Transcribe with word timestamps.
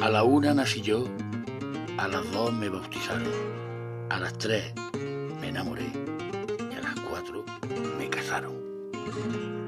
A 0.00 0.10
la 0.10 0.22
una 0.22 0.52
nací 0.52 0.80
yo, 0.80 1.04
a 1.98 2.08
las 2.08 2.30
dos 2.32 2.52
me 2.52 2.68
bautizaron, 2.68 3.32
a 4.10 4.20
las 4.20 4.36
tres 4.38 4.72
me 5.40 5.48
enamoré 5.48 5.90
y 6.70 6.74
a 6.74 6.80
las 6.80 6.94
cuatro 7.00 7.44
me 7.98 8.08
casaron. 8.10 9.63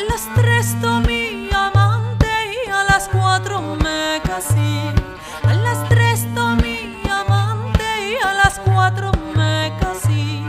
A 0.00 0.02
las 0.04 0.34
tres 0.34 0.80
tomé 0.80 1.50
amante 1.54 2.26
y 2.66 2.70
a 2.70 2.84
las 2.84 3.06
cuatro 3.10 3.60
me 3.60 4.18
casé. 4.24 4.94
A 5.42 5.52
las 5.52 5.86
tres 5.90 6.26
tomé 6.34 7.02
amante 7.06 7.84
y 8.08 8.26
a 8.26 8.32
las 8.32 8.58
cuatro 8.60 9.12
me 9.36 9.70
casé. 9.78 10.42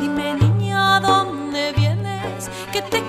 Dime 0.00 0.36
niña, 0.36 0.98
¿dónde 1.00 1.72
vienes? 1.72 2.48
Que 2.72 2.80
te 2.80 3.05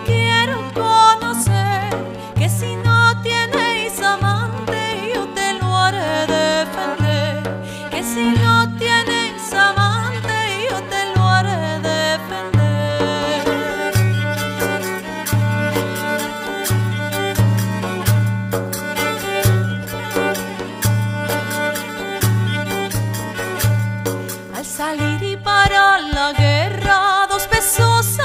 salir 24.78 25.24
y 25.24 25.36
parar 25.36 26.00
la 26.04 26.34
guerra, 26.34 27.26
dos 27.28 27.48
pesos 27.48 28.20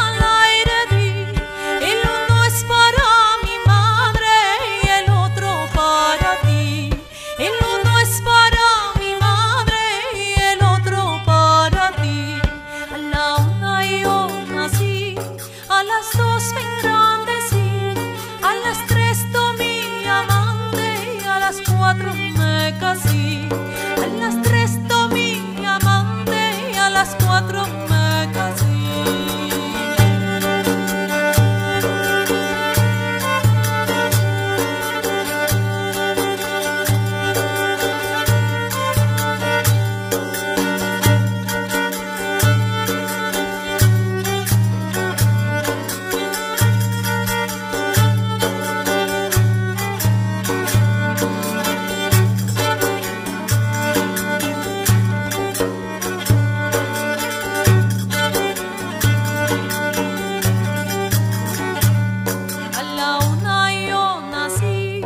Al 62.79 62.99
una 63.31 63.73
yo 63.89 64.21
nací, 64.31 65.03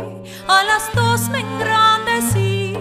a 0.47 0.63
las 0.63 0.91
dos 0.95 1.29
me 1.29 1.39
engrandecí, 1.41 2.77